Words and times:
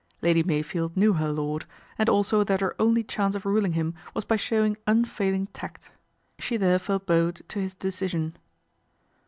Lady 0.23 0.41
Mey 0.41 0.63
Jield 0.63 0.97
knew 0.97 1.13
her 1.13 1.31
lord, 1.31 1.65
and 1.99 2.09
also 2.09 2.43
that 2.43 2.59
her 2.59 2.75
only 2.79 3.03
chance 3.03 3.35
of 3.35 3.45
ruling 3.45 3.73
him 3.73 3.93
was 4.15 4.25
by 4.25 4.35
showing 4.35 4.75
unfailing 4.87 5.45
tact. 5.53 5.91
She 6.39 6.57
:herefore 6.57 7.05
bowed 7.05 7.43
to 7.49 7.59
his 7.59 7.75
decision. 7.75 8.35